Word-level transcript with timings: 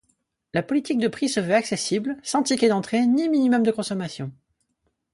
La 0.55 0.63
politique 0.63 0.97
de 0.97 1.07
prix 1.07 1.29
se 1.29 1.39
veut 1.39 1.53
accessible, 1.53 2.17
sans 2.23 2.41
ticket 2.41 2.69
d'entrée 2.69 3.05
ni 3.05 3.29
minimum 3.29 3.61
de 3.61 3.69
consommation. 3.69 4.31